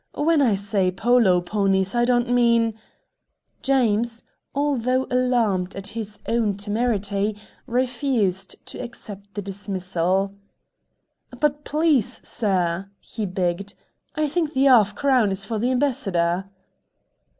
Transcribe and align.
When 0.15 0.41
I 0.41 0.55
say 0.55 0.89
polo 0.89 1.41
ponies, 1.41 1.93
I 1.93 2.05
don't 2.05 2.27
mean" 2.27 2.73
James, 3.61 4.23
although 4.55 5.05
alarmed 5.11 5.75
at 5.75 5.89
his 5.89 6.17
own 6.25 6.57
temerity, 6.57 7.37
refused 7.67 8.55
to 8.65 8.79
accept 8.79 9.35
the 9.35 9.43
dismissal. 9.43 10.33
"But, 11.39 11.63
please, 11.65 12.19
Sir," 12.27 12.89
he 12.99 13.27
begged; 13.27 13.75
"I 14.15 14.27
think 14.27 14.55
the 14.55 14.67
'arf 14.69 14.95
crown 14.95 15.29
is 15.31 15.45
for 15.45 15.59
the 15.59 15.69
Ambassador." 15.69 16.49